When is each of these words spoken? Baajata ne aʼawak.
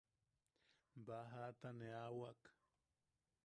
Baajata 1.05 1.69
ne 1.77 1.87
aʼawak. 2.03 2.41